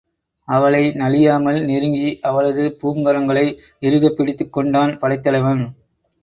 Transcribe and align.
அவளை 0.47 0.87
நலியாமல் 0.91 1.65
நெருங்கி, 1.65 2.19
அவளது 2.21 2.77
பூங்கரங்களை 2.81 3.45
இறுகப் 3.79 4.17
பிடித்துக் 4.17 4.53
கொண்டான் 4.53 4.99
படைத்தலைவன். 4.99 5.63